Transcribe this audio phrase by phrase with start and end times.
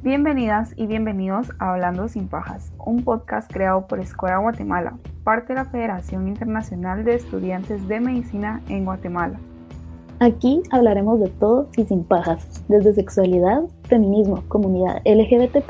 [0.00, 5.54] Bienvenidas y bienvenidos a Hablando sin Pajas, un podcast creado por Escuela Guatemala, parte de
[5.56, 9.40] la Federación Internacional de Estudiantes de Medicina en Guatemala.
[10.20, 15.64] Aquí hablaremos de todo y sin pajas, desde sexualidad, feminismo, comunidad LGBT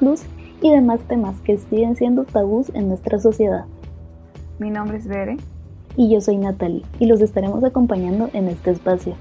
[0.60, 3.64] y demás temas que siguen siendo tabús en nuestra sociedad.
[4.58, 5.38] Mi nombre es Bere.
[5.96, 9.14] Y yo soy Natalie, y los estaremos acompañando en este espacio.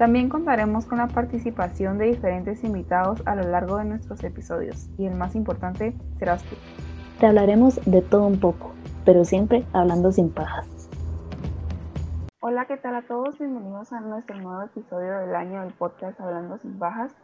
[0.00, 5.04] También contaremos con la participación de diferentes invitados a lo largo de nuestros episodios y
[5.04, 6.56] el más importante serás tú.
[7.18, 8.72] Te hablaremos de todo un poco,
[9.04, 10.66] pero siempre hablando sin pajas.
[12.40, 13.38] Hola, ¿qué tal a todos?
[13.38, 17.14] Bienvenidos a nuestro nuevo episodio del año del podcast Hablando sin pajas.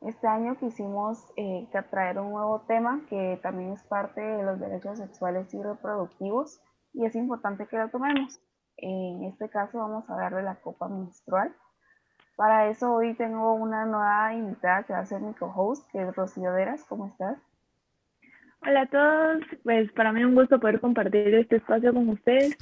[0.00, 4.96] Este año quisimos eh, traer un nuevo tema que también es parte de los derechos
[4.96, 6.62] sexuales y reproductivos
[6.94, 8.40] y es importante que lo tomemos.
[8.78, 11.54] En este caso vamos a hablar de la copa menstrual
[12.36, 16.14] para eso hoy tengo una nueva invitada que va a ser mi co-host, que es
[16.14, 16.84] Rocío Deras.
[16.88, 17.38] ¿Cómo estás?
[18.64, 22.56] Hola a todos, pues para mí es un gusto poder compartir este espacio con ustedes.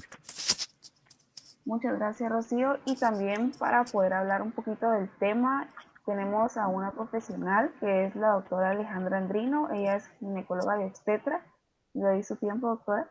[1.67, 5.69] Muchas gracias Rocío y también para poder hablar un poquito del tema
[6.07, 11.45] tenemos a una profesional que es la doctora Alejandra Andrino, ella es ginecóloga y obstetra.
[11.93, 13.11] ¿Le doy su tiempo, doctora?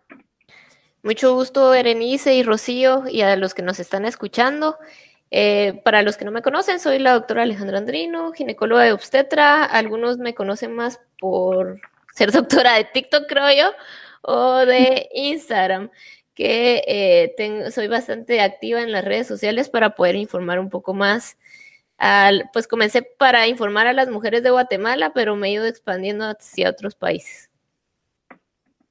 [1.03, 4.78] Mucho gusto, Berenice y Rocío, y a los que nos están escuchando.
[5.31, 9.63] Eh, para los que no me conocen, soy la doctora Alejandra Andrino, ginecóloga de obstetra.
[9.63, 11.80] Algunos me conocen más por
[12.13, 13.72] ser doctora de TikTok, creo yo,
[14.22, 15.91] o de Instagram,
[16.33, 21.38] que eh, soy bastante activa en las redes sociales para poder informar un poco más.
[22.53, 26.69] Pues comencé para informar a las mujeres de Guatemala, pero me he ido expandiendo hacia
[26.69, 27.50] otros países.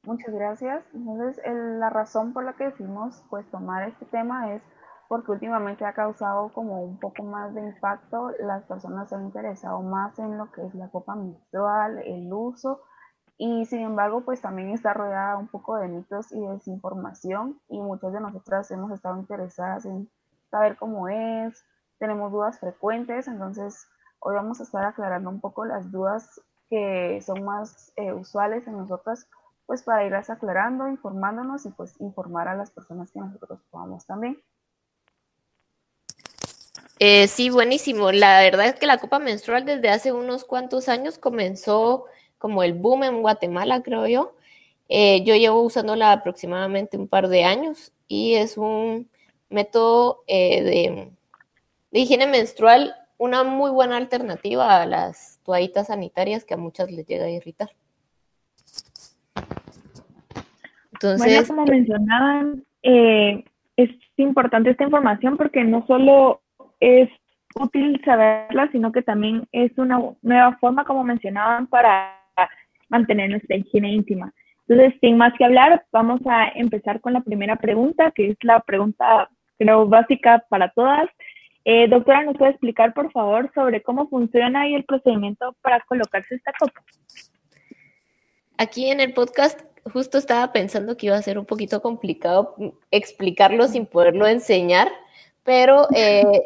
[0.03, 0.85] Muchas gracias.
[0.95, 4.63] Entonces, la razón por la que decidimos pues, tomar este tema es
[5.09, 9.81] porque últimamente ha causado como un poco más de impacto, las personas se han interesado
[9.81, 12.83] más en lo que es la copa menstrual, el uso,
[13.39, 18.13] y sin embargo pues también está rodeada un poco de mitos y desinformación y muchas
[18.13, 20.11] de nosotras hemos estado interesadas en
[20.51, 21.65] saber cómo es,
[21.99, 23.89] tenemos dudas frecuentes, entonces
[24.21, 28.77] hoy vamos a estar aclarando un poco las dudas que son más eh, usuales en
[28.77, 29.27] nosotras,
[29.67, 34.39] pues para irlas aclarando, informándonos y pues informar a las personas que nosotros podamos también.
[37.01, 38.11] Eh, sí, buenísimo.
[38.11, 42.07] La verdad es que la copa menstrual desde hace unos cuantos años comenzó
[42.39, 44.35] como el boom en Guatemala, creo yo.
[44.89, 49.09] Eh, yo llevo usándola aproximadamente un par de años y es un
[49.51, 50.63] método eh,
[51.93, 57.07] de, higiene menstrual, una muy buena alternativa a las toallitas sanitarias que a muchas les
[57.07, 57.71] llega a irritar.
[60.93, 66.41] Entonces, bueno, como mencionaban, es importante esta información porque no solo
[66.81, 67.09] es
[67.55, 72.15] útil saberla, sino que también es una nueva forma, como mencionaban, para
[72.89, 74.33] mantener nuestra higiene íntima.
[74.67, 78.61] Entonces, sin más que hablar, vamos a empezar con la primera pregunta, que es la
[78.61, 81.09] pregunta, creo, básica para todas.
[81.65, 86.35] Eh, doctora, ¿nos puede explicar, por favor, sobre cómo funciona y el procedimiento para colocarse
[86.35, 86.83] esta copa?
[88.59, 92.55] Aquí en el podcast justo estaba pensando que iba a ser un poquito complicado
[92.91, 94.89] explicarlo sin poderlo enseñar,
[95.49, 96.43] pero eh,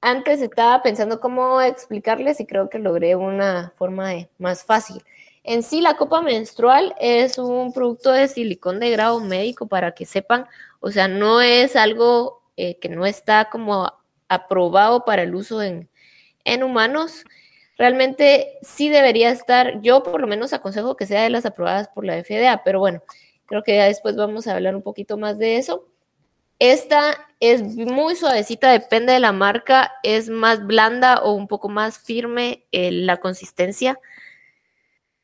[0.00, 5.04] antes estaba pensando cómo explicarles y creo que logré una forma más fácil.
[5.44, 10.06] En sí, la copa menstrual es un producto de silicón de grado médico para que
[10.06, 10.46] sepan,
[10.80, 13.92] o sea, no es algo eh, que no está como
[14.26, 15.88] aprobado para el uso en,
[16.42, 17.24] en humanos.
[17.78, 22.04] Realmente sí debería estar, yo por lo menos aconsejo que sea de las aprobadas por
[22.04, 23.04] la FDA, pero bueno,
[23.46, 25.86] creo que ya después vamos a hablar un poquito más de eso.
[26.60, 31.98] Esta es muy suavecita, depende de la marca, es más blanda o un poco más
[31.98, 33.98] firme eh, la consistencia.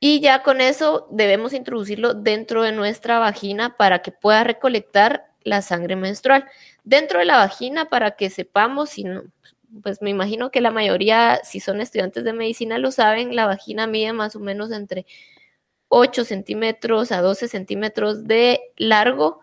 [0.00, 5.60] Y ya con eso debemos introducirlo dentro de nuestra vagina para que pueda recolectar la
[5.60, 6.46] sangre menstrual.
[6.84, 9.24] Dentro de la vagina para que sepamos, si no,
[9.82, 13.86] pues me imagino que la mayoría, si son estudiantes de medicina, lo saben, la vagina
[13.86, 15.04] mide más o menos entre
[15.88, 19.40] 8 centímetros a 12 centímetros de largo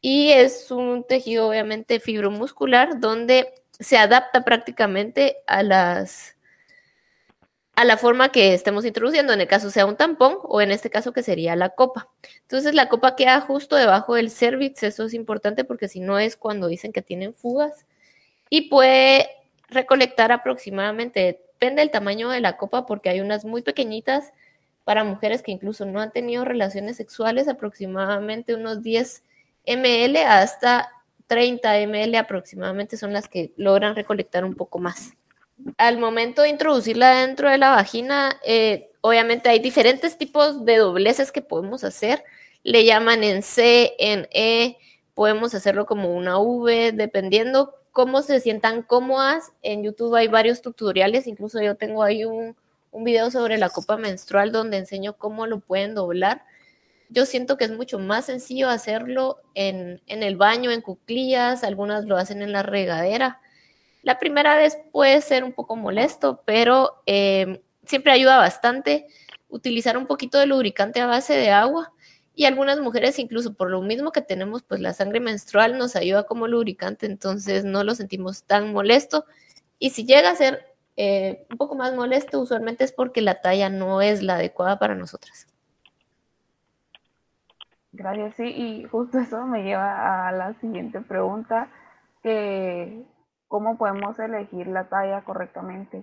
[0.00, 6.36] y es un tejido obviamente fibromuscular donde se adapta prácticamente a las
[7.76, 10.90] a la forma que estemos introduciendo, en el caso sea un tampón o en este
[10.90, 12.10] caso que sería la copa.
[12.42, 16.36] Entonces la copa queda justo debajo del cervix, eso es importante porque si no es
[16.36, 17.86] cuando dicen que tienen fugas
[18.50, 19.30] y puede
[19.68, 24.32] recolectar aproximadamente, depende del tamaño de la copa porque hay unas muy pequeñitas
[24.84, 29.22] para mujeres que incluso no han tenido relaciones sexuales, aproximadamente unos 10
[29.76, 30.90] ml hasta
[31.26, 35.12] 30 ml aproximadamente son las que logran recolectar un poco más.
[35.78, 41.30] Al momento de introducirla dentro de la vagina, eh, obviamente hay diferentes tipos de dobleces
[41.30, 42.24] que podemos hacer.
[42.62, 44.76] Le llaman en C, en E,
[45.14, 49.52] podemos hacerlo como una V, dependiendo cómo se sientan cómodas.
[49.62, 52.56] En YouTube hay varios tutoriales, incluso yo tengo ahí un,
[52.90, 56.42] un video sobre la copa menstrual donde enseño cómo lo pueden doblar.
[57.10, 62.04] Yo siento que es mucho más sencillo hacerlo en, en el baño, en cuclillas, algunas
[62.06, 63.40] lo hacen en la regadera.
[64.02, 69.06] La primera vez puede ser un poco molesto, pero eh, siempre ayuda bastante
[69.48, 71.92] utilizar un poquito de lubricante a base de agua
[72.34, 76.24] y algunas mujeres incluso por lo mismo que tenemos pues la sangre menstrual nos ayuda
[76.24, 79.26] como lubricante, entonces no lo sentimos tan molesto
[79.78, 80.64] y si llega a ser
[80.96, 84.94] eh, un poco más molesto usualmente es porque la talla no es la adecuada para
[84.94, 85.48] nosotras.
[87.92, 91.68] Gracias, sí, y justo eso me lleva a la siguiente pregunta,
[92.22, 93.02] que
[93.48, 96.02] ¿cómo podemos elegir la talla correctamente?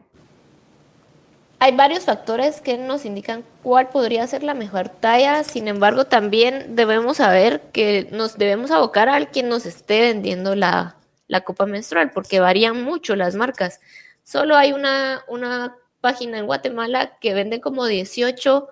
[1.60, 6.76] Hay varios factores que nos indican cuál podría ser la mejor talla, sin embargo también
[6.76, 10.98] debemos saber que nos debemos abocar al quien nos esté vendiendo la,
[11.28, 13.80] la copa menstrual, porque varían mucho las marcas.
[14.24, 18.68] Solo hay una, una página en Guatemala que vende como 18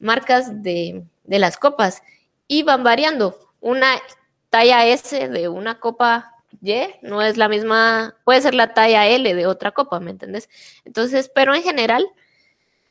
[0.00, 2.02] marcas de, de las copas
[2.48, 3.38] y van variando.
[3.60, 4.00] Una
[4.50, 9.34] talla S de una copa y no es la misma, puede ser la talla L
[9.34, 10.48] de otra copa, ¿me entiendes?
[10.84, 12.06] Entonces, pero en general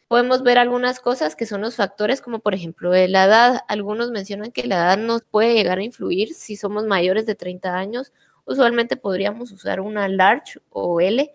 [0.08, 3.62] podemos ver algunas cosas que son los factores, como por ejemplo la edad.
[3.68, 7.76] Algunos mencionan que la edad nos puede llegar a influir si somos mayores de 30
[7.76, 8.12] años.
[8.46, 11.32] Usualmente podríamos usar una large o L.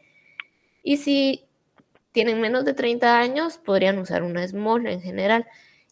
[0.85, 1.45] Y si
[2.13, 5.47] tienen menos de 30 años, podrían usar una small en general.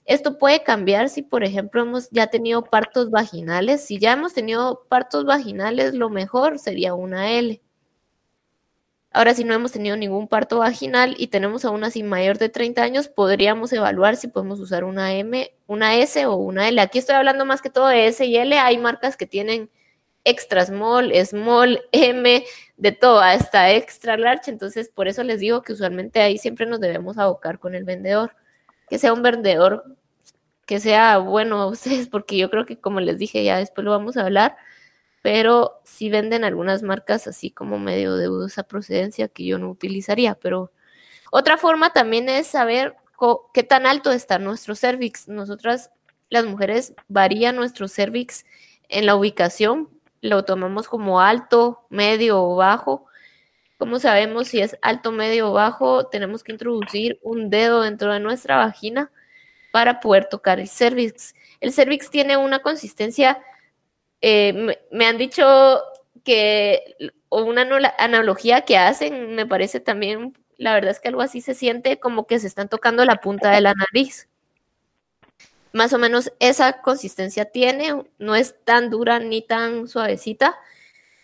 [0.06, 3.84] Esto puede cambiar si, por ejemplo, hemos ya tenido partos vaginales.
[3.84, 7.60] Si ya hemos tenido partos vaginales, lo mejor sería una L.
[9.10, 12.82] Ahora, si no hemos tenido ningún parto vaginal y tenemos aún así mayor de 30
[12.82, 16.80] años, podríamos evaluar si podemos usar una M, una S o una L.
[16.80, 18.58] Aquí estoy hablando más que todo de S y L.
[18.58, 19.70] Hay marcas que tienen
[20.22, 22.44] extra small, small, M,
[22.76, 24.50] de todo, hasta extra large.
[24.50, 28.36] Entonces, por eso les digo que usualmente ahí siempre nos debemos abocar con el vendedor.
[28.88, 29.84] Que sea un vendedor
[30.66, 33.92] que sea bueno a ustedes, porque yo creo que como les dije, ya después lo
[33.92, 34.56] vamos a hablar
[35.26, 40.36] pero sí venden algunas marcas así como medio de dudosa procedencia que yo no utilizaría.
[40.36, 40.70] Pero
[41.32, 42.94] otra forma también es saber
[43.52, 45.26] qué tan alto está nuestro cervix.
[45.26, 45.90] Nosotras,
[46.28, 48.46] las mujeres, varía nuestro cervix
[48.88, 49.88] en la ubicación.
[50.20, 53.05] Lo tomamos como alto, medio o bajo.
[53.78, 56.06] ¿Cómo sabemos si es alto, medio o bajo?
[56.06, 59.11] Tenemos que introducir un dedo dentro de nuestra vagina
[59.70, 61.34] para poder tocar el cervix.
[61.61, 63.38] El cervix tiene una consistencia
[64.20, 65.82] eh, me, han dicho
[66.25, 66.96] que
[67.28, 67.62] una
[67.99, 72.26] analogía que hacen me parece también, la verdad es que algo así se siente como
[72.26, 74.28] que se están tocando la punta de la nariz.
[75.73, 80.58] Más o menos esa consistencia tiene, no es tan dura ni tan suavecita.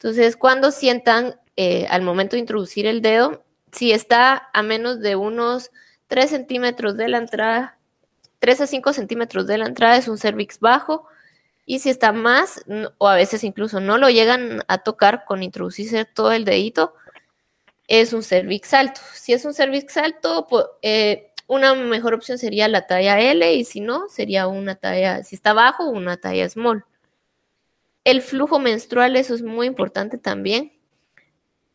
[0.03, 5.15] Entonces, cuando sientan eh, al momento de introducir el dedo, si está a menos de
[5.15, 5.71] unos
[6.09, 7.79] 3 centímetros de la entrada,
[8.41, 11.07] 3 a 5 centímetros de la entrada es un cervix bajo,
[11.67, 12.65] y si está más,
[12.99, 16.95] o a veces incluso no lo llegan a tocar con introducirse todo el dedito,
[17.87, 19.01] es un cervix alto.
[19.15, 20.49] Si es un cervix alto,
[20.83, 25.37] eh, una mejor opción sería la talla L y si no, sería una talla, si
[25.37, 26.85] está bajo, una talla small.
[28.05, 30.73] El flujo menstrual, eso es muy importante también.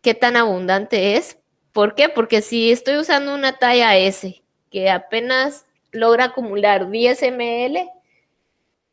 [0.01, 1.37] ¿Qué tan abundante es?
[1.71, 2.09] ¿Por qué?
[2.09, 7.89] Porque si estoy usando una talla S que apenas logra acumular 10 ml,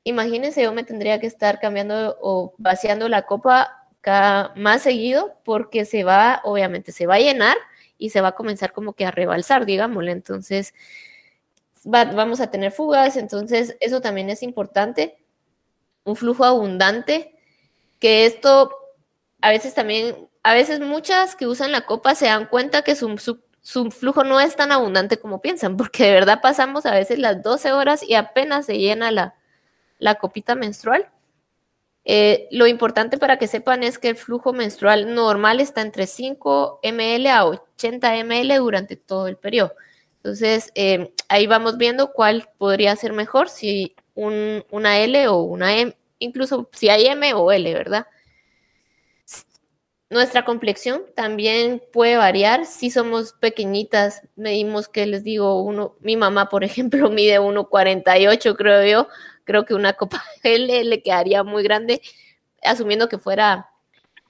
[0.05, 5.85] imagínense, yo me tendría que estar cambiando o vaciando la copa cada, más seguido porque
[5.85, 7.57] se va, obviamente se va a llenar
[7.99, 10.13] y se va a comenzar como que a rebalsar, digámosle.
[10.13, 10.75] Entonces,
[11.85, 15.17] vamos a tener fugas, entonces eso también es importante.
[16.05, 17.35] Un flujo abundante,
[17.99, 18.71] que esto
[19.41, 23.39] a veces también, a veces muchas que usan la copa se dan cuenta que su,
[23.61, 27.43] su flujo no es tan abundante como piensan, porque de verdad pasamos a veces las
[27.43, 29.35] 12 horas y apenas se llena la,
[29.99, 31.11] la copita menstrual.
[32.07, 36.81] Eh, lo importante para que sepan es que el flujo menstrual normal está entre 5
[36.83, 39.73] ml a 80 ml durante todo el periodo.
[40.17, 45.97] Entonces, eh, ahí vamos viendo cuál podría ser mejor, si una L o una M,
[46.19, 48.07] incluso si hay M o L, ¿verdad?
[50.11, 52.67] Nuestra complexión también puede variar.
[52.67, 58.85] Si somos pequeñitas, medimos que les digo, uno, mi mamá, por ejemplo, mide 1,48, creo
[58.85, 59.09] yo
[59.45, 62.03] creo que una copa L le quedaría muy grande,
[62.63, 63.71] asumiendo que fuera,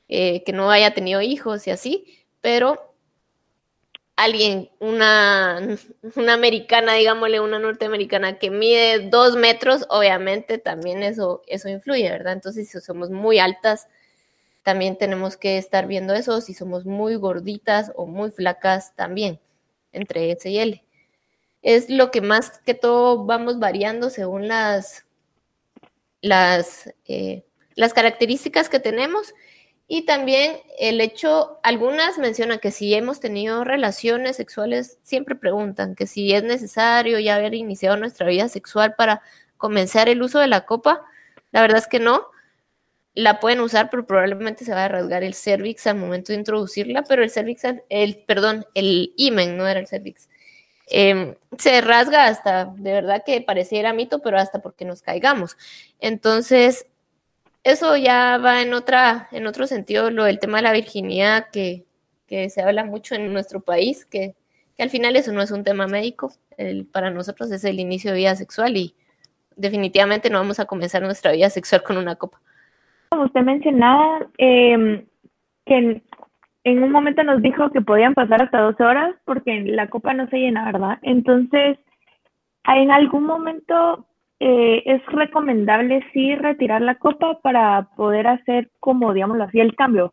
[0.08, 2.93] eh, que no haya tenido hijos y así, pero
[4.16, 5.60] alguien, una,
[6.16, 12.34] una americana, digámosle, una norteamericana que mide dos metros, obviamente también eso, eso influye, ¿verdad?
[12.34, 13.88] Entonces, si somos muy altas,
[14.62, 19.40] también tenemos que estar viendo eso, si somos muy gorditas o muy flacas también,
[19.92, 20.84] entre S y L.
[21.62, 25.06] Es lo que más que todo vamos variando según las,
[26.20, 27.44] las, eh,
[27.74, 29.34] las características que tenemos
[29.86, 36.06] y también el hecho, algunas mencionan que si hemos tenido relaciones sexuales, siempre preguntan que
[36.06, 39.20] si es necesario ya haber iniciado nuestra vida sexual para
[39.58, 41.02] comenzar el uso de la copa.
[41.50, 42.28] La verdad es que no.
[43.14, 47.04] La pueden usar, pero probablemente se va a rasgar el cervix al momento de introducirla,
[47.04, 50.28] pero el cervix, el, perdón, el imen, no era el cervix.
[50.86, 55.56] Em, se rasga hasta, de verdad que pareciera mito, pero hasta porque nos caigamos.
[56.00, 56.86] Entonces,
[57.64, 61.84] eso ya va en otra, en otro sentido, lo del tema de la virginidad que,
[62.48, 64.34] se habla mucho en nuestro país, que,
[64.78, 66.32] al final eso no es un tema médico,
[66.92, 68.94] para nosotros es el inicio de vida sexual y
[69.56, 72.40] definitivamente no vamos a comenzar nuestra vida sexual con una copa.
[73.10, 75.04] Como usted mencionaba, em,
[75.64, 76.02] que
[76.64, 80.28] en, un momento nos dijo que podían pasar hasta 12 horas porque la copa no
[80.28, 80.98] se llena, ¿verdad?
[81.02, 81.78] Entonces,
[82.66, 84.06] en algún momento
[84.46, 90.12] eh, es recomendable sí retirar la copa para poder hacer como, digámoslo así, el cambio.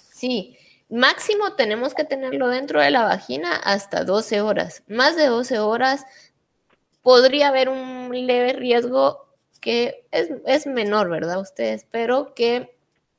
[0.00, 0.56] Sí,
[0.88, 4.84] máximo tenemos que tenerlo dentro de la vagina hasta 12 horas.
[4.88, 6.06] Más de 12 horas
[7.02, 9.26] podría haber un leve riesgo
[9.60, 11.38] que es, menor, ¿verdad?
[11.38, 12.74] Ustedes, pero que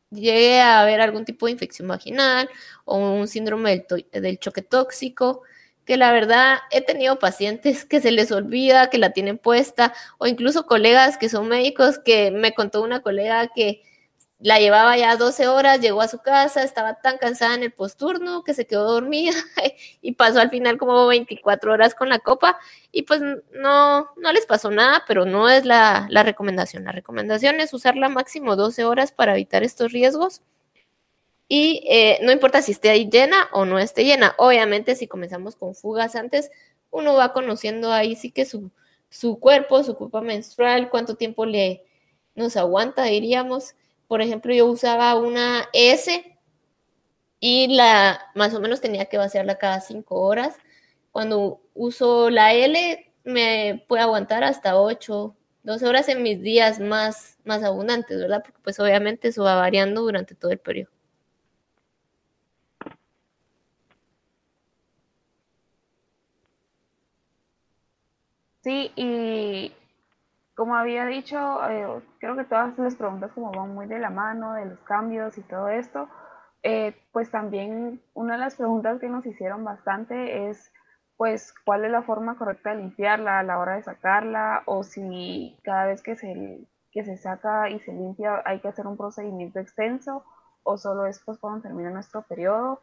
[0.09, 2.49] llegue a haber algún tipo de infección vaginal
[2.85, 5.43] o un síndrome del choque tóxico
[5.85, 10.27] que la verdad he tenido pacientes que se les olvida que la tienen puesta o
[10.27, 13.81] incluso colegas que son médicos que me contó una colega que
[14.43, 18.43] la llevaba ya 12 horas, llegó a su casa, estaba tan cansada en el posturno
[18.43, 19.33] que se quedó dormida
[20.01, 22.59] y pasó al final como 24 horas con la copa
[22.91, 26.83] y pues no, no les pasó nada, pero no es la, la recomendación.
[26.83, 30.41] La recomendación es usarla máximo 12 horas para evitar estos riesgos
[31.55, 34.33] y eh, no importa si esté ahí llena o no esté llena.
[34.39, 36.49] Obviamente, si comenzamos con fugas antes,
[36.89, 38.71] uno va conociendo ahí sí que su,
[39.09, 41.85] su cuerpo, su culpa menstrual, cuánto tiempo le
[42.33, 43.75] nos aguanta, diríamos.
[44.07, 46.39] Por ejemplo, yo usaba una S
[47.39, 50.55] y la más o menos tenía que vaciarla cada cinco horas.
[51.11, 57.37] Cuando uso la L, me puede aguantar hasta 8, 12 horas en mis días más,
[57.45, 58.41] más abundantes, ¿verdad?
[58.43, 60.89] Porque pues obviamente eso va variando durante todo el periodo.
[68.63, 69.75] Sí, y
[70.55, 71.37] como había dicho,
[71.69, 75.37] eh, creo que todas las preguntas como van muy de la mano, de los cambios
[75.37, 76.07] y todo esto,
[76.63, 80.71] eh, pues también una de las preguntas que nos hicieron bastante es,
[81.17, 85.59] pues, cuál es la forma correcta de limpiarla a la hora de sacarla, o si
[85.63, 89.59] cada vez que se, que se saca y se limpia hay que hacer un procedimiento
[89.59, 90.23] extenso,
[90.63, 92.81] o solo es pues cuando termina nuestro periodo,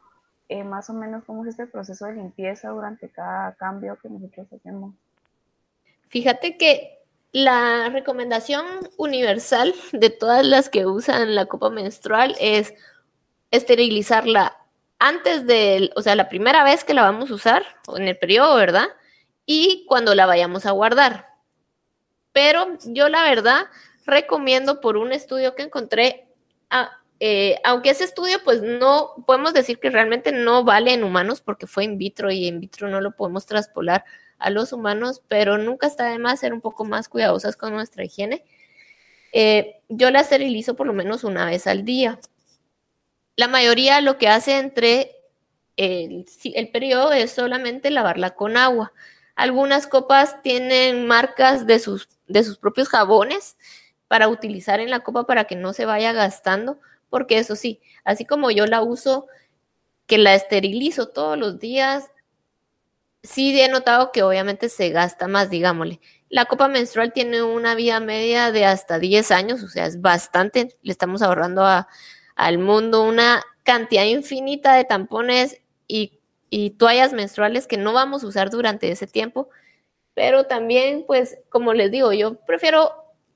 [0.49, 4.53] eh, más o menos cómo es este proceso de limpieza durante cada cambio que nosotros
[4.53, 4.95] hacemos.
[6.11, 6.99] Fíjate que
[7.31, 12.75] la recomendación universal de todas las que usan la copa menstrual es
[13.53, 14.57] esterilizarla
[14.99, 17.65] antes de, o sea, la primera vez que la vamos a usar,
[17.97, 18.89] en el periodo, ¿verdad?
[19.47, 21.29] Y cuando la vayamos a guardar.
[22.33, 23.67] Pero yo la verdad
[24.05, 26.27] recomiendo por un estudio que encontré,
[27.21, 31.69] eh, aunque ese estudio pues no, podemos decir que realmente no vale en humanos porque
[31.69, 34.05] fue in vitro y in vitro no lo podemos traspolar
[34.41, 38.05] a los humanos, pero nunca está de más ser un poco más cuidadosas con nuestra
[38.05, 38.45] higiene.
[39.33, 42.19] Eh, yo la esterilizo por lo menos una vez al día.
[43.37, 45.13] La mayoría lo que hace entre
[45.77, 48.93] el, el periodo es solamente lavarla con agua.
[49.37, 53.57] Algunas copas tienen marcas de sus, de sus propios jabones
[54.09, 58.25] para utilizar en la copa para que no se vaya gastando, porque eso sí, así
[58.25, 59.29] como yo la uso,
[60.07, 62.11] que la esterilizo todos los días,
[63.23, 66.01] sí he notado que obviamente se gasta más, digámosle.
[66.29, 70.77] La copa menstrual tiene una vida media de hasta 10 años, o sea, es bastante.
[70.83, 71.65] Le estamos ahorrando
[72.37, 76.19] al mundo una cantidad infinita de tampones y,
[76.79, 79.51] toallas menstruales que no vamos a usar durante ese tiempo.
[80.15, 82.93] Pero también, pues, como les digo, yo prefiero,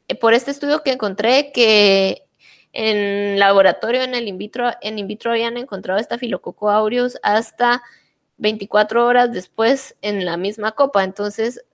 [0.09, 2.26] eh, por este estudio que encontré, que
[2.73, 7.83] en laboratorio, en el in vitro, en in vitro habían encontrado esta filococo aureus hasta
[8.38, 11.05] 24 horas después en la misma copa.
[11.05, 11.64] Entonces,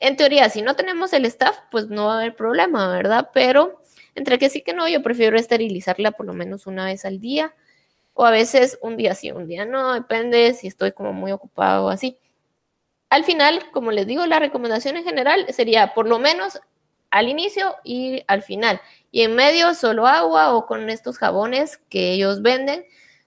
[0.00, 3.30] en teoría, si no tenemos el staff, pues no va a haber problema, ¿verdad?
[3.32, 3.80] Pero
[4.14, 7.54] entre que sí que no, yo prefiero esterilizarla por lo menos una vez al día.
[8.14, 11.86] o a veces un día sí, un día no, depende si estoy como muy ocupado
[11.86, 12.18] o así.
[13.10, 16.60] Al final, como les digo, la recomendación en general sería por lo menos
[17.10, 18.80] al inicio y al final.
[19.10, 22.84] Y en medio solo agua o con estos jabones que ellos venden,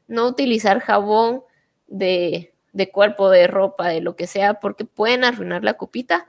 [0.08, 1.44] no utilizar jabón
[1.88, 6.28] de, de cuerpo, de ropa, de lo que sea, porque pueden arruinar la copita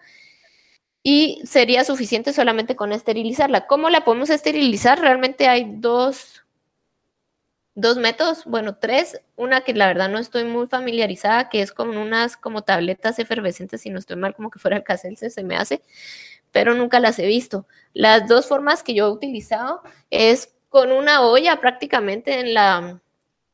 [1.03, 3.67] y sería suficiente solamente con esterilizarla.
[3.67, 5.01] ¿Cómo la podemos esterilizar?
[5.01, 6.45] Realmente hay dos,
[7.75, 9.21] dos métodos, bueno, tres.
[9.37, 13.83] Una que la verdad no estoy muy familiarizada, que es con unas como tabletas efervescentes,
[13.83, 15.83] si no estoy mal, como que fuera el caselce, se me hace,
[16.53, 17.67] pero nunca las he visto.
[17.93, 23.03] Las dos formas que yo he utilizado es con una olla prácticamente en la,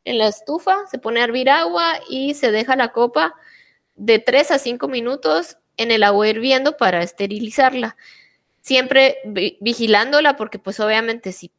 [0.04, 3.34] en la estufa, se pone a hervir agua y se deja la copa
[3.96, 7.96] de tres a cinco minutos en el agua hirviendo para esterilizarla.
[8.60, 9.18] Siempre
[9.60, 11.50] vigilándola porque pues obviamente si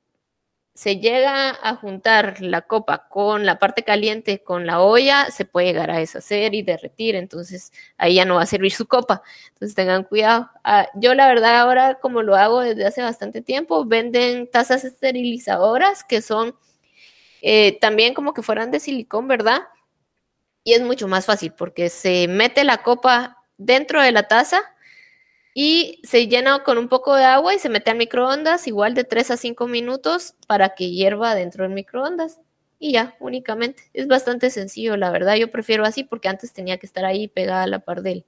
[0.73, 5.67] se llega a juntar la copa con la parte caliente con la olla, se puede
[5.67, 9.21] llegar a deshacer y derretir, entonces ahí ya no va a servir su copa.
[9.49, 10.49] Entonces tengan cuidado.
[10.63, 16.03] Ah, yo la verdad ahora como lo hago desde hace bastante tiempo, venden tazas esterilizadoras
[16.03, 16.55] que son
[17.41, 19.61] eh, también como que fueran de silicón, ¿verdad?
[20.63, 24.61] Y es mucho más fácil porque se mete la copa dentro de la taza
[25.53, 29.03] y se llena con un poco de agua y se mete al microondas, igual de
[29.03, 32.39] 3 a 5 minutos para que hierva dentro del microondas.
[32.79, 33.83] Y ya, únicamente.
[33.93, 35.35] Es bastante sencillo, la verdad.
[35.35, 38.23] Yo prefiero así porque antes tenía que estar ahí pegada a la par de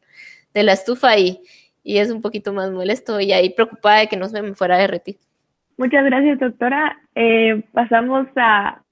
[0.54, 1.42] la estufa y,
[1.84, 4.76] y es un poquito más molesto y ahí preocupada de que no se me fuera
[4.76, 5.18] a derretir.
[5.78, 7.00] Muchas gracias, doctora.
[7.16, 8.83] Eh, pasamos a,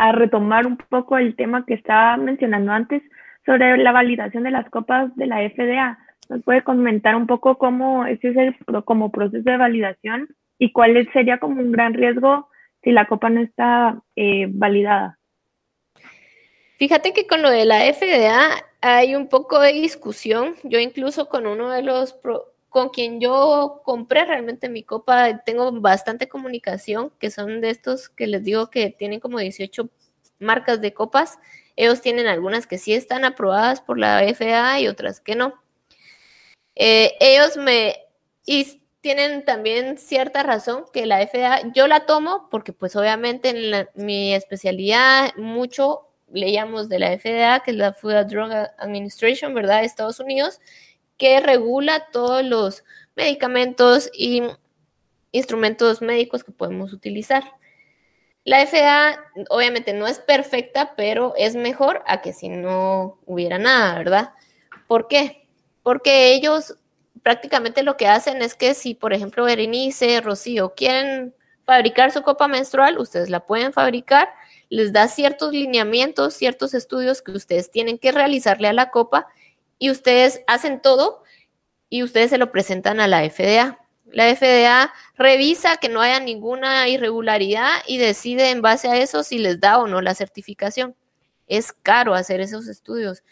[0.00, 3.02] a retomar un poco el tema que estaba mencionando antes
[3.44, 5.98] sobre la validación de las copas de la FDA.
[6.30, 11.06] ¿Nos puede comentar un poco cómo ese es el como proceso de validación y cuál
[11.12, 12.48] sería como un gran riesgo
[12.82, 15.18] si la copa no está eh, validada?
[16.78, 20.54] Fíjate que con lo de la FDA hay un poco de discusión.
[20.62, 22.18] Yo incluso con uno de los
[22.70, 28.26] con quien yo compré realmente mi copa, tengo bastante comunicación, que son de estos que
[28.26, 29.90] les digo que tienen como 18
[30.38, 31.38] marcas de copas
[31.80, 35.54] ellos tienen algunas que sí están aprobadas por la FDA y otras que no.
[36.74, 37.96] Eh, ellos me...
[38.44, 43.88] Y tienen también cierta razón que la FDA, yo la tomo porque pues obviamente en
[43.94, 49.80] mi especialidad mucho leíamos de la FDA, que es la Food and Drug Administration, ¿verdad?
[49.80, 50.60] De Estados Unidos,
[51.20, 52.82] que regula todos los
[53.14, 54.42] medicamentos y
[55.32, 57.44] instrumentos médicos que podemos utilizar.
[58.42, 63.98] La FDA obviamente no es perfecta, pero es mejor a que si no hubiera nada,
[63.98, 64.30] ¿verdad?
[64.88, 65.46] ¿Por qué?
[65.82, 66.76] Porque ellos
[67.22, 71.34] prácticamente lo que hacen es que si, por ejemplo, Berenice, Rocío quieren
[71.66, 74.30] fabricar su copa menstrual, ustedes la pueden fabricar,
[74.70, 79.28] les da ciertos lineamientos, ciertos estudios que ustedes tienen que realizarle a la copa
[79.80, 81.24] y ustedes hacen todo
[81.88, 83.80] y ustedes se lo presentan a la FDA.
[84.12, 89.38] La FDA revisa que no haya ninguna irregularidad y decide en base a eso si
[89.38, 90.94] les da o no la certificación.
[91.48, 93.24] Es caro hacer esos estudios,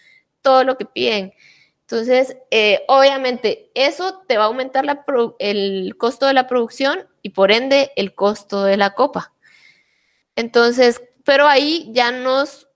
[0.43, 1.35] todo lo que piden.
[1.83, 4.85] Entonces, eh, obviamente, eso te va a aumentar
[5.39, 9.35] el costo de la producción y por ende el costo de la copa.
[10.35, 12.68] Entonces, pero ahí ya nos,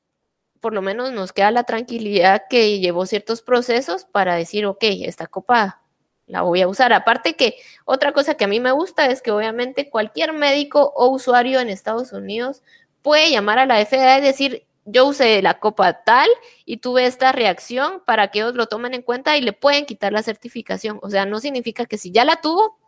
[0.63, 5.27] por lo menos nos queda la tranquilidad que llevó ciertos procesos para decir, ok, esta
[5.27, 5.83] copa
[6.27, 6.93] la voy a usar.
[6.93, 11.09] Aparte que otra cosa que a mí me gusta es que obviamente cualquier médico o
[11.09, 12.63] usuario en Estados Unidos
[13.03, 16.29] puede llamar a la FDA y decir, yo usé la copa tal
[16.65, 20.13] y tuve esta reacción para que ellos lo tomen en cuenta y le pueden quitar
[20.13, 21.01] la certificación.
[21.03, 22.79] O sea, no significa que si ya la tuvo,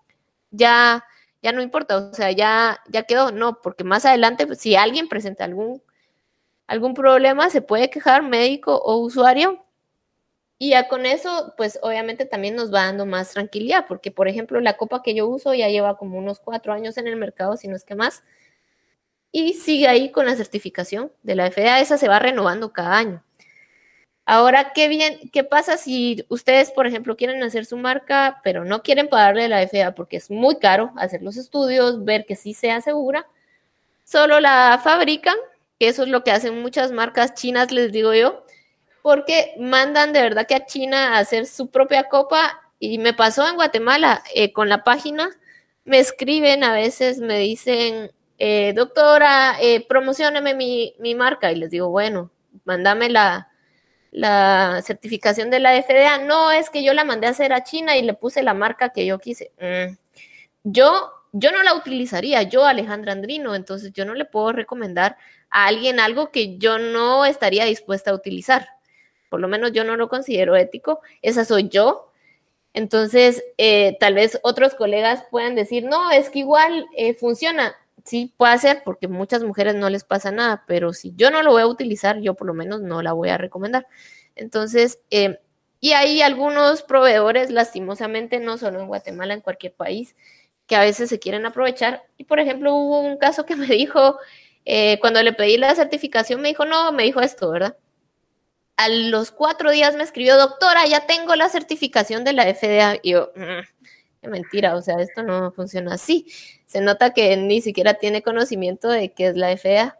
[0.53, 1.05] ya,
[1.43, 5.43] ya no importa, o sea, ya, ya quedó, no, porque más adelante, si alguien presenta
[5.45, 5.83] algún,
[6.67, 9.65] algún problema, se puede quejar médico o usuario
[10.59, 14.61] y ya con eso, pues obviamente también nos va dando más tranquilidad, porque por ejemplo
[14.61, 17.69] la copa que yo uso ya lleva como unos cuatro años en el mercado, si
[17.69, 18.23] no es que más,
[19.33, 23.25] y sigue ahí con la certificación de la FDA, esa se va renovando cada año.
[24.27, 28.83] Ahora, ¿qué bien, qué pasa si ustedes, por ejemplo, quieren hacer su marca, pero no
[28.83, 32.81] quieren pagarle la FDA porque es muy caro hacer los estudios, ver que sí sea
[32.81, 33.27] segura?
[34.05, 35.37] Solo la fabrican,
[35.79, 38.45] eso es lo que hacen muchas marcas chinas, les digo yo,
[39.03, 43.49] porque mandan de verdad que a China a hacer su propia copa y me pasó
[43.49, 45.31] en Guatemala eh, con la página,
[45.85, 51.89] me escriben a veces, me dicen, eh, doctora, eh, promocioname mi, marca y les digo,
[51.91, 52.31] bueno,
[52.65, 53.49] mándame la,
[54.11, 56.19] la certificación de la FDA.
[56.19, 58.91] No, es que yo la mandé a hacer a China y le puse la marca
[58.91, 59.53] que yo quise.
[59.61, 59.97] Mm.
[60.65, 65.17] Yo yo no la utilizaría, yo Alejandra Andrino, entonces yo no le puedo recomendar
[65.51, 68.69] a alguien algo que yo no estaría dispuesta a utilizar.
[69.31, 72.13] Por lo menos yo no lo considero ético, esa soy yo.
[72.73, 77.75] Entonces, eh, tal vez otros colegas puedan decir, no, es que igual eh, funciona.
[78.05, 81.51] Sí, puede ser, porque muchas mujeres no les pasa nada, pero si yo no lo
[81.51, 83.87] voy a utilizar, yo por lo menos no la voy a recomendar.
[84.37, 85.41] Entonces, eh,
[85.81, 90.15] y hay algunos proveedores, lastimosamente, no solo en Guatemala, en cualquier país,
[90.67, 92.05] que a veces se quieren aprovechar.
[92.17, 94.19] Y por ejemplo, hubo un caso que me dijo,
[94.65, 97.77] eh, cuando le pedí la certificación, me dijo, no, me dijo esto, ¿verdad?
[98.77, 102.99] A los cuatro días me escribió, doctora, ya tengo la certificación de la FDA.
[103.03, 103.61] Y yo, mm,
[104.23, 106.27] qué mentira, o sea, esto no funciona así.
[106.67, 109.99] Se nota que ni siquiera tiene conocimiento de qué es la FDA.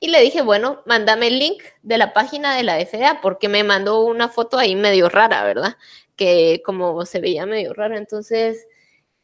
[0.00, 3.64] Y le dije, bueno, mándame el link de la página de la FDA, porque me
[3.64, 5.76] mandó una foto ahí medio rara, ¿verdad?
[6.16, 8.68] Que como se veía medio rara, entonces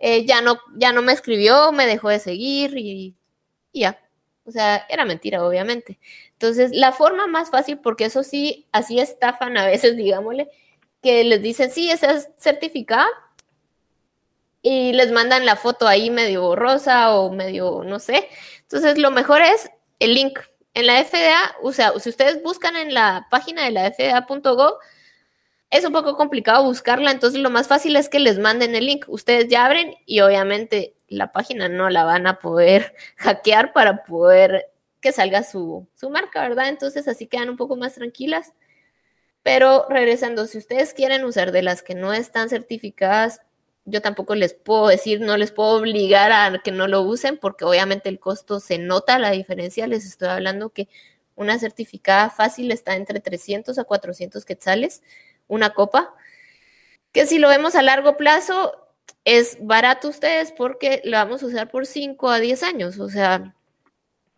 [0.06, 3.16] eh, ya, no, ya no me escribió, me dejó de seguir y,
[3.72, 3.98] ya.
[4.44, 5.98] O sea, era mentira, obviamente.
[6.32, 10.50] Entonces, la forma más fácil, porque eso sí, así estafan a veces, digámosle,
[11.02, 12.02] que les dicen, sí, es
[12.38, 13.08] certificada,
[14.60, 18.28] y les mandan la foto ahí medio borrosa o medio, no sé.
[18.60, 20.38] Entonces, lo mejor es el link
[20.74, 24.74] en la FDA, o sea, si ustedes buscan en la página de la FDA.gov,
[25.74, 29.06] es un poco complicado buscarla, entonces lo más fácil es que les manden el link.
[29.08, 34.70] Ustedes ya abren y obviamente la página no la van a poder hackear para poder
[35.00, 36.68] que salga su, su marca, ¿verdad?
[36.68, 38.52] Entonces así quedan un poco más tranquilas.
[39.42, 43.40] Pero regresando, si ustedes quieren usar de las que no están certificadas,
[43.84, 47.64] yo tampoco les puedo decir, no les puedo obligar a que no lo usen porque
[47.64, 49.88] obviamente el costo se nota la diferencia.
[49.88, 50.88] Les estoy hablando que
[51.34, 55.02] una certificada fácil está entre 300 a 400 quetzales,
[55.48, 56.14] una copa,
[57.12, 58.88] que si lo vemos a largo plazo
[59.24, 62.98] es barato ustedes porque lo vamos a usar por 5 a 10 años.
[62.98, 63.54] O sea,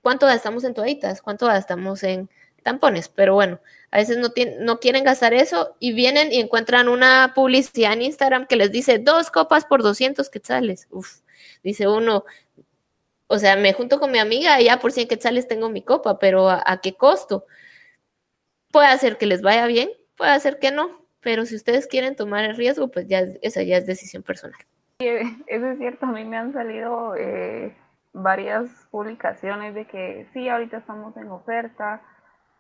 [0.03, 1.23] ¿cuánto gastamos en toallitas?
[1.23, 2.31] ¿Cuánto gastamos en
[2.63, 3.09] tampones?
[3.09, 4.29] Pero bueno, a veces no,
[4.61, 8.99] no quieren gastar eso y vienen y encuentran una publicidad en Instagram que les dice
[8.99, 10.87] dos copas por 200 quetzales.
[10.91, 11.21] Uf,
[11.63, 12.25] dice uno,
[13.29, 16.19] o sea, me junto con mi amiga y ya por 100 quetzales tengo mi copa,
[16.19, 17.47] pero ¿a, qué costo?
[18.71, 22.45] Puede hacer que les vaya bien, puede hacer que no, pero si ustedes quieren tomar
[22.45, 24.59] el riesgo, pues ya esa ya es decisión personal.
[24.99, 27.77] eso es cierto, a mí me han salido eh,
[28.13, 32.03] varias publicaciones de que sí, ahorita estamos en oferta,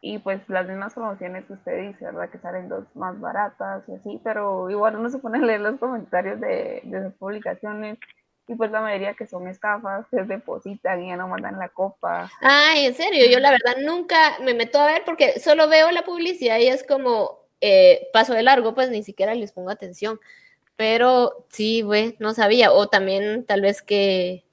[0.01, 2.31] y pues las mismas promociones que usted dice, ¿verdad?
[2.31, 5.81] Que salen dos más baratas y así, pero igual uno se pone a leer los
[5.81, 7.99] comentarios de, de esas publicaciones
[8.49, 12.31] y pues la mayoría que son estafas, se depositan y ya no mandan la copa.
[12.41, 16.05] Ay, en serio, yo la verdad nunca me meto a ver porque solo veo la
[16.05, 20.21] publicidad y es como eh, paso de largo, pues ni siquiera les pongo atención.
[20.77, 22.73] Pero sí, güey, no sabía.
[22.73, 24.47] O también tal vez que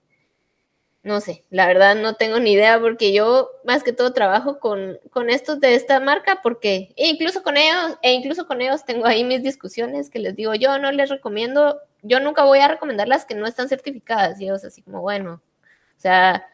[1.03, 4.99] no sé, la verdad no tengo ni idea porque yo más que todo trabajo con,
[5.11, 9.05] con estos de esta marca porque e incluso con ellos, e incluso con ellos tengo
[9.05, 13.09] ahí mis discusiones que les digo, yo no les recomiendo, yo nunca voy a recomendar
[13.09, 15.41] las que no están certificadas y ellos así como, bueno,
[15.97, 16.47] o sea,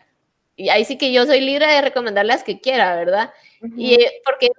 [0.56, 3.32] y ahí sí que yo soy libre de recomendar las que quiera, ¿verdad?
[3.78, 4.50] Y eh, porque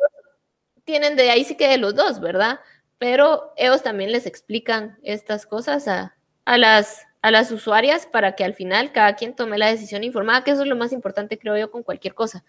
[0.90, 2.59] tienen de ahí sí que de los dos, ¿verdad?
[2.98, 8.44] Pero ellos también les explican estas cosas a, a las a las usuarias para que
[8.44, 11.57] al final cada quien tome la decisión informada, que eso es lo más importante, creo
[11.57, 12.44] yo, con cualquier cosa.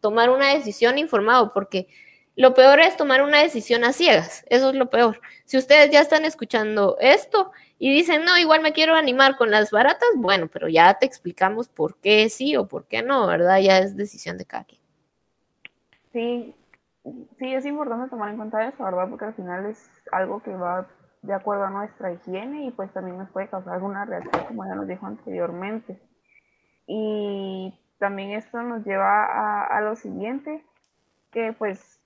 [0.00, 1.88] Tomar una decisión informada, porque
[2.36, 5.20] lo peor es tomar una decisión a ciegas, eso es lo peor.
[5.44, 9.70] Si ustedes ya están escuchando esto y dicen, no, igual me quiero animar con las
[9.70, 13.58] baratas, bueno, pero ya te explicamos por qué sí o por qué no, ¿verdad?
[13.60, 14.80] Ya es decisión de cada quien.
[16.12, 16.54] Sí,
[17.38, 19.08] sí, es importante tomar en cuenta eso, ¿verdad?
[19.08, 20.86] Porque al final es algo que va
[21.22, 24.74] de acuerdo a nuestra higiene y pues también nos puede causar alguna reacción como ya
[24.74, 26.00] nos dijo anteriormente.
[26.86, 30.64] Y también esto nos lleva a, lo siguiente,
[31.30, 32.00] que pues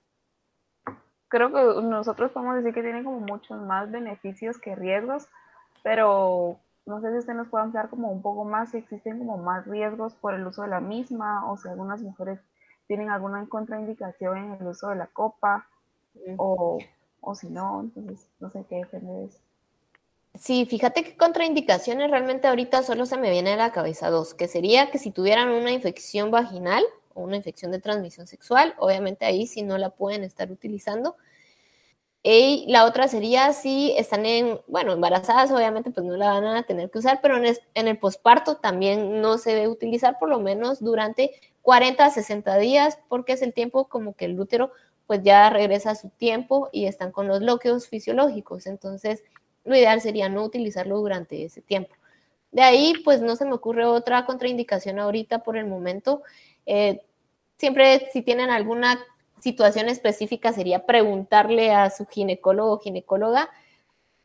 [1.29, 5.27] creo que nosotros podemos decir que tiene como muchos más beneficios que riesgos,
[5.83, 9.37] pero no sé si usted nos puede ampliar como un poco más si existen como
[9.37, 12.39] más riesgos por el uso de la misma o si algunas mujeres
[12.87, 15.67] tienen alguna contraindicación en el uso de la copa
[16.37, 16.79] o
[17.25, 19.39] o si no, entonces no sé qué depende de eso.
[20.35, 24.47] Sí, fíjate que contraindicaciones realmente ahorita solo se me viene a la cabeza dos, que
[24.47, 29.47] sería que si tuvieran una infección vaginal o una infección de transmisión sexual, obviamente ahí
[29.47, 31.15] sí no la pueden estar utilizando.
[32.21, 36.63] Y la otra sería si están en, bueno, embarazadas, obviamente pues no la van a
[36.63, 40.39] tener que usar, pero en, en el posparto también no se debe utilizar por lo
[40.39, 41.31] menos durante
[41.65, 44.71] 40 a 60 días, porque es el tiempo como que el útero
[45.07, 48.67] pues ya regresa a su tiempo y están con los bloqueos fisiológicos.
[48.67, 49.23] Entonces,
[49.63, 51.95] lo ideal sería no utilizarlo durante ese tiempo.
[52.51, 56.21] De ahí, pues no se me ocurre otra contraindicación ahorita por el momento.
[56.67, 57.01] Eh,
[57.57, 59.03] siempre si tienen alguna
[59.39, 63.49] situación específica sería preguntarle a su ginecólogo o ginecóloga.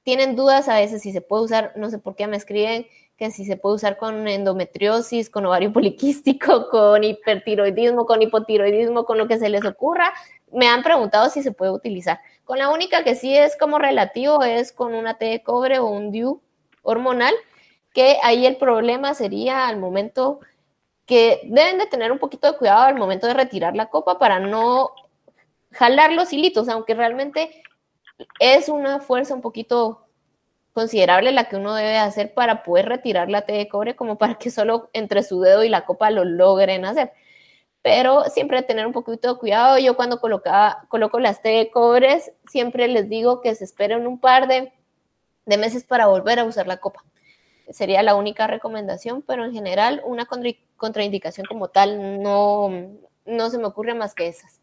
[0.03, 2.87] Tienen dudas a veces si se puede usar, no sé por qué me escriben
[3.21, 9.19] que si se puede usar con endometriosis, con ovario poliquístico, con hipertiroidismo, con hipotiroidismo, con
[9.19, 10.15] lo que se les ocurra.
[10.51, 12.19] Me han preguntado si se puede utilizar.
[12.45, 15.87] Con la única que sí es como relativo es con una T de cobre o
[15.87, 16.41] un DIU
[16.81, 17.35] hormonal,
[17.93, 20.41] que ahí el problema sería al momento
[21.05, 24.39] que deben de tener un poquito de cuidado al momento de retirar la copa para
[24.39, 24.93] no
[25.73, 27.63] jalar los hilitos, aunque realmente
[28.39, 30.07] es una fuerza un poquito
[30.81, 34.37] considerable la que uno debe hacer para poder retirar la T de cobre, como para
[34.37, 37.13] que solo entre su dedo y la copa lo logren hacer.
[37.83, 39.79] Pero siempre tener un poquito de cuidado.
[39.79, 44.19] Yo cuando colocaba, coloco las T de cobres, siempre les digo que se esperen un
[44.19, 44.73] par de,
[45.45, 47.05] de meses para volver a usar la copa.
[47.69, 50.27] Sería la única recomendación, pero en general una
[50.79, 52.71] contraindicación como tal no,
[53.27, 54.63] no se me ocurre más que esas.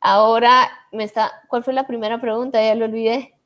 [0.00, 2.60] Ahora me está, ¿cuál fue la primera pregunta?
[2.60, 3.36] Ya lo olvidé.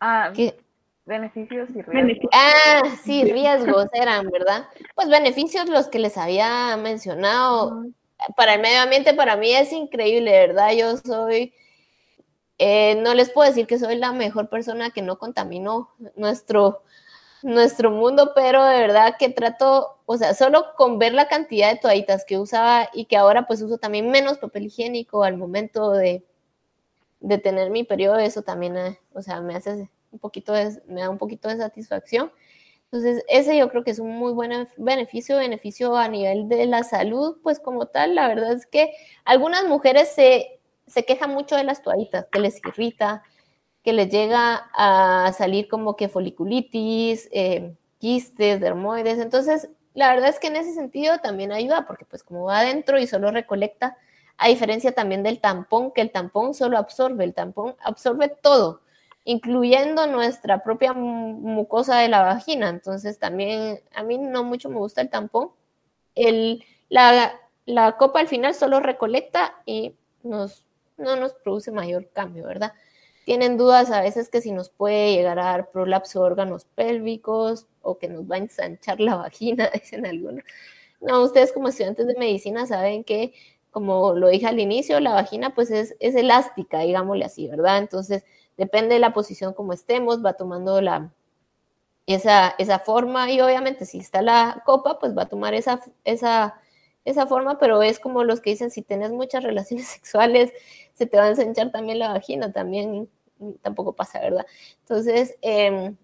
[0.00, 0.65] Ah, ¿Qué?
[1.06, 2.30] Beneficios y riesgos.
[2.32, 4.68] Ah, sí, riesgos eran, ¿verdad?
[4.96, 7.84] Pues beneficios los que les había mencionado.
[8.36, 10.72] Para el medio ambiente, para mí es increíble, ¿verdad?
[10.72, 11.54] Yo soy,
[12.58, 16.82] eh, no les puedo decir que soy la mejor persona que no contaminó nuestro,
[17.42, 21.78] nuestro mundo, pero de verdad que trato, o sea, solo con ver la cantidad de
[21.78, 26.24] toallitas que usaba y que ahora pues uso también menos papel higiénico al momento de,
[27.20, 31.02] de tener mi periodo, eso también, eh, o sea, me hace un poquito de, me
[31.02, 32.32] da un poquito de satisfacción.
[32.90, 36.82] Entonces, ese yo creo que es un muy buen beneficio, beneficio a nivel de la
[36.82, 38.92] salud, pues como tal, la verdad es que
[39.24, 43.22] algunas mujeres se, se quejan mucho de las toallitas, que les irrita,
[43.82, 49.18] que les llega a salir como que foliculitis, eh, quistes, dermoides.
[49.18, 52.98] Entonces, la verdad es que en ese sentido también ayuda, porque pues como va adentro
[52.98, 53.96] y solo recolecta,
[54.38, 58.80] a diferencia también del tampón, que el tampón solo absorbe, el tampón absorbe todo
[59.26, 62.68] incluyendo nuestra propia mucosa de la vagina.
[62.68, 65.50] Entonces también a mí no mucho me gusta el tampón.
[66.14, 67.34] El, la,
[67.66, 70.64] la, copa al final solo recolecta y nos,
[70.96, 72.72] no nos produce mayor cambio, ¿verdad?
[73.24, 77.66] Tienen dudas a veces que si nos puede llegar a dar prolapso de órganos pélvicos
[77.82, 80.44] o que nos va a ensanchar la vagina, dicen algunos.
[81.00, 83.34] No, ustedes como estudiantes de medicina saben que,
[83.72, 87.78] como lo dije al inicio, la vagina pues es, es elástica, digámosle así, ¿verdad?
[87.78, 88.24] Entonces,
[88.56, 91.12] depende de la posición como estemos, va tomando la,
[92.06, 96.54] esa, esa forma y obviamente si está la copa, pues va a tomar esa, esa,
[97.04, 100.52] esa forma, pero es como los que dicen, si tienes muchas relaciones sexuales,
[100.94, 103.08] se te va a ensanchar también la vagina, también
[103.62, 104.46] tampoco pasa, ¿verdad?
[104.80, 105.94] Entonces, eh,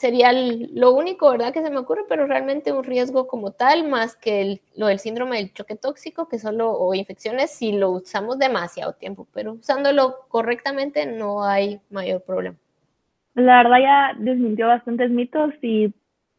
[0.00, 1.52] sería lo único, ¿verdad?
[1.52, 5.36] Que se me ocurre, pero realmente un riesgo como tal, más que lo del síndrome
[5.36, 11.04] del choque tóxico, que solo, o infecciones, si lo usamos demasiado tiempo, pero usándolo correctamente
[11.04, 12.56] no hay mayor problema.
[13.34, 15.92] La verdad ya desmintió bastantes mitos y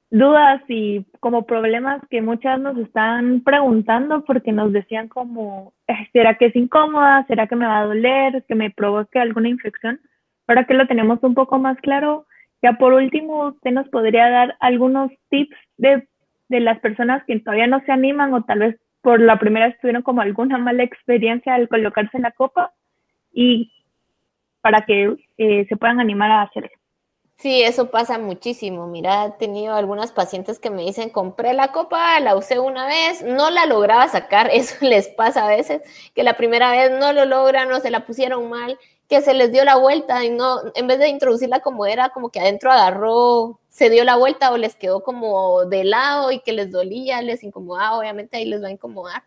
[0.10, 6.36] dudas y como problemas que muchas nos están preguntando porque nos decían como, eh, ¿será
[6.38, 7.26] que es incómoda?
[7.28, 8.43] ¿Será que me va a doler?
[8.47, 10.02] ¿Que me provoque alguna infección?
[10.47, 12.26] Ahora que lo tenemos un poco más claro,
[12.62, 16.08] ya por último, usted nos podría dar algunos tips de,
[16.50, 20.04] las personas que todavía no se animan o tal vez por la primera vez tuvieron
[20.04, 22.74] como alguna mala experiencia al colocarse en la copa
[23.32, 23.71] y
[24.62, 26.69] para que eh, se puedan animar a hacerlo.
[27.41, 28.86] Sí, eso pasa muchísimo.
[28.86, 33.24] Mira, he tenido algunas pacientes que me dicen, compré la copa, la usé una vez,
[33.24, 35.82] no la lograba sacar, eso les pasa a veces,
[36.13, 38.78] que la primera vez no lo logran o se la pusieron mal
[39.12, 42.30] que se les dio la vuelta y no, en vez de introducirla como era, como
[42.30, 46.54] que adentro agarró, se dio la vuelta o les quedó como de lado y que
[46.54, 49.24] les dolía, les incomodaba, obviamente ahí les va a incomodar.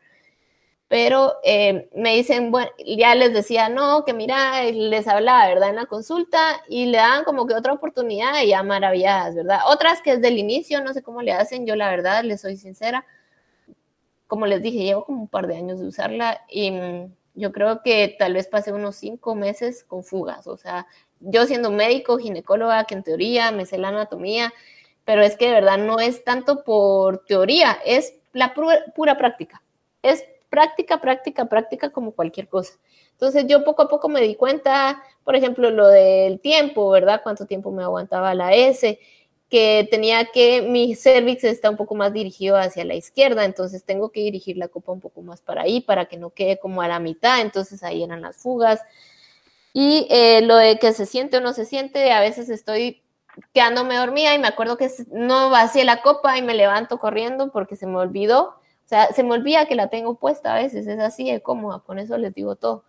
[0.89, 5.69] Pero eh, me dicen, bueno, ya les decía, no, que mira, les hablaba, ¿verdad?
[5.69, 9.61] En la consulta y le daban como que otra oportunidad y ya maravilladas, ¿verdad?
[9.69, 12.57] Otras que desde el inicio, no sé cómo le hacen, yo la verdad, les soy
[12.57, 13.05] sincera,
[14.29, 17.83] como les dije, llevo como un par de años de usarla y mm, yo creo
[17.83, 20.87] que tal vez pasé unos cinco meses con fugas, o sea,
[21.21, 24.53] yo siendo médico, ginecóloga, que en teoría me sé la anatomía,
[25.05, 29.63] pero es que de verdad no es tanto por teoría, es la pura, práctica.
[30.03, 32.75] Es práctica, práctica, práctica como cualquier cosa.
[33.13, 37.21] Entonces yo poco a poco me di cuenta, por ejemplo, lo del tiempo, ¿verdad?
[37.23, 38.99] Cuánto tiempo me aguantaba la S,
[39.55, 44.11] que tenía que, mi cervix está un poco más dirigido hacia la izquierda, entonces tengo
[44.11, 46.89] que dirigir la copa un poco más para ahí, para que no quede como a
[46.89, 48.81] la mitad, entonces ahí eran las fugas.
[49.73, 53.05] Y eh, lo de que se siente o no se siente, a veces estoy
[53.53, 57.77] quedándome dormida y me acuerdo que no vacié la copa y me levanto corriendo porque
[57.77, 58.57] se me olvidó.
[58.57, 61.79] O sea, se me olvida que la tengo puesta a veces, es así de cómoda,
[61.87, 62.87] con eso les digo todo.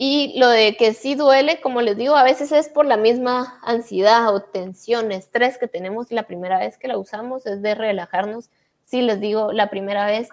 [0.00, 3.58] Y lo de que sí duele, como les digo, a veces es por la misma
[3.64, 8.48] ansiedad o tensión, estrés que tenemos la primera vez que la usamos, es de relajarnos.
[8.84, 10.28] Sí les digo, la primera vez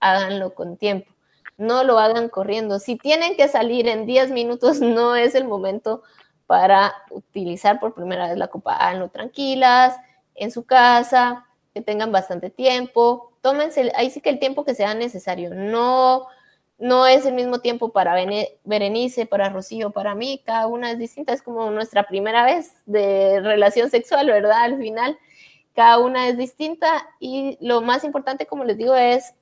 [0.00, 1.10] háganlo con tiempo,
[1.56, 2.78] no lo hagan corriendo.
[2.78, 6.02] Si tienen que salir en 10 minutos, no es el momento
[6.46, 8.76] para utilizar por primera vez la copa.
[8.76, 9.96] Háganlo tranquilas,
[10.34, 13.32] en su casa, que tengan bastante tiempo.
[13.40, 15.54] Tómense, ahí sí que el tiempo que sea necesario.
[15.54, 16.26] No
[16.78, 18.14] no es el mismo tiempo para
[18.64, 23.40] Berenice, para Rocío, para mí, cada una es distinta, es como nuestra primera vez de
[23.40, 24.64] relación sexual, ¿verdad?
[24.64, 25.18] Al final,
[25.74, 29.34] cada una es distinta y lo más importante, como les digo, es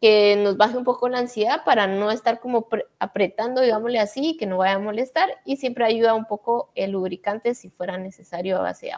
[0.00, 2.66] que nos baje un poco la ansiedad para no estar como
[2.98, 7.54] apretando, digámosle así, que no vaya a molestar y siempre ayuda un poco el lubricante
[7.54, 8.92] si fuera necesario a base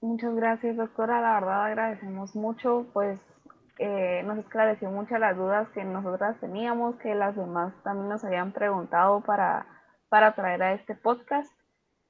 [0.00, 1.20] Muchas gracias, doctora.
[1.20, 3.20] La verdad agradecemos mucho, pues
[3.84, 8.52] eh, nos esclareció muchas las dudas que nosotras teníamos, que las demás también nos habían
[8.52, 9.66] preguntado para,
[10.08, 11.52] para traer a este podcast.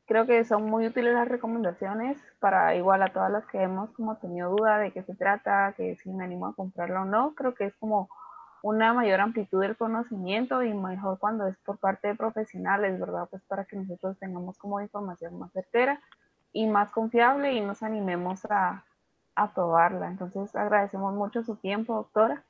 [0.07, 4.19] Creo que son muy útiles las recomendaciones para igual a todas las que hemos como
[4.19, 7.35] tenido duda de qué se trata, que si me animo a comprarlo o no.
[7.35, 8.11] Creo que es como
[8.63, 13.29] una mayor amplitud del conocimiento y mejor cuando es por parte de profesionales, ¿verdad?
[13.31, 16.03] Pues para que nosotros tengamos como información más certera
[16.53, 18.85] y más confiable y nos animemos a,
[19.35, 20.09] a probarla.
[20.09, 22.45] Entonces agradecemos mucho su tiempo, doctora.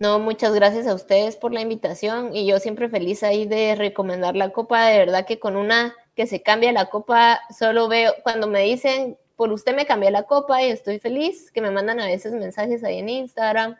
[0.00, 4.34] No, muchas gracias a ustedes por la invitación y yo siempre feliz ahí de recomendar
[4.34, 4.86] la copa.
[4.86, 9.16] De verdad que con una que se cambia la copa, solo veo cuando me dicen,
[9.36, 12.82] por usted me cambié la copa y estoy feliz, que me mandan a veces mensajes
[12.84, 13.76] ahí en Instagram.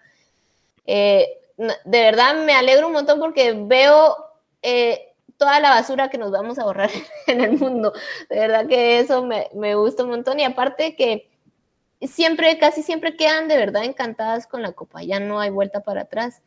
[0.87, 4.17] Eh, de verdad me alegro un montón porque veo
[4.63, 6.91] eh, toda la basura que nos vamos a ahorrar
[7.27, 7.93] en el mundo.
[8.31, 11.29] De verdad que eso me, me gusta un montón y aparte que
[12.07, 16.03] siempre, casi siempre quedan de verdad encantadas con la copa, ya no hay vuelta para
[16.03, 16.43] atrás.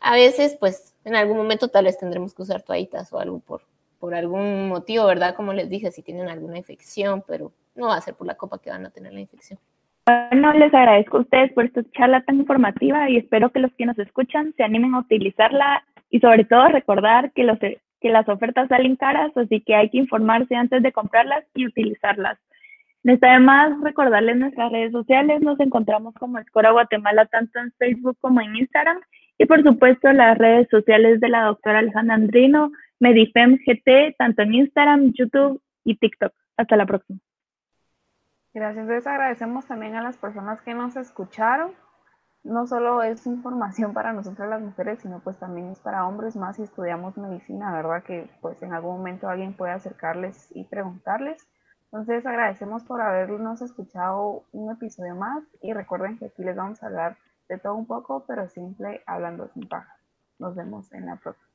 [0.00, 3.62] A veces, pues, en algún momento tal vez tendremos que usar toallitas o algo por,
[3.98, 5.34] por algún motivo, ¿verdad?
[5.34, 8.58] Como les dije, si tienen alguna infección, pero no va a ser por la copa
[8.58, 9.58] que van a tener la infección.
[10.06, 13.86] Bueno, les agradezco a ustedes por esta charla tan informativa y espero que los que
[13.86, 18.68] nos escuchan se animen a utilizarla y sobre todo recordar que, los, que las ofertas
[18.68, 22.38] salen caras, así que hay que informarse antes de comprarlas y utilizarlas.
[23.04, 28.40] Está además recordarles nuestras redes sociales, nos encontramos como Escora Guatemala tanto en Facebook como
[28.40, 29.00] en Instagram
[29.38, 34.54] y por supuesto las redes sociales de la doctora Alejandra Andrino, Medifem GT, tanto en
[34.54, 36.32] Instagram, YouTube y TikTok.
[36.56, 37.18] Hasta la próxima.
[38.54, 41.72] Gracias, les agradecemos también a las personas que nos escucharon.
[42.44, 46.56] No solo es información para nosotras las mujeres, sino pues también es para hombres más
[46.56, 48.04] si estudiamos medicina, ¿verdad?
[48.04, 51.48] Que pues en algún momento alguien puede acercarles y preguntarles.
[51.92, 56.86] Entonces agradecemos por habernos escuchado un episodio más y recuerden que aquí les vamos a
[56.86, 57.18] hablar
[57.50, 59.98] de todo un poco, pero simple, hablando sin paja.
[60.38, 61.51] Nos vemos en la próxima.